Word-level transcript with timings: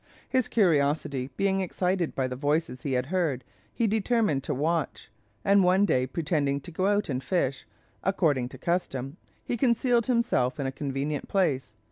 His 0.27 0.47
curiosity 0.47 1.29
being 1.37 1.61
excited 1.61 2.15
by 2.15 2.27
the 2.27 2.35
voices 2.35 2.81
he 2.81 2.93
had 2.93 3.05
heard, 3.05 3.43
he 3.71 3.85
determined 3.85 4.43
to 4.45 4.53
watch; 4.55 5.11
and 5.45 5.63
one 5.63 5.85
day 5.85 6.07
pretending 6.07 6.59
to 6.61 6.71
go 6.71 6.87
out 6.87 7.07
and 7.07 7.23
fish, 7.23 7.67
according 8.03 8.49
to 8.49 8.57
custom, 8.57 9.17
he 9.43 9.55
concealed 9.57 10.07
himself 10.07 10.59
in 10.59 10.65
a 10.65 10.71
convenient 10.71 11.27
place. 11.27 11.75